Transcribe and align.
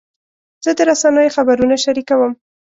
زه 0.63 0.71
د 0.77 0.79
رسنیو 0.89 1.35
خبرونه 1.37 1.75
شریکوم. 1.83 2.31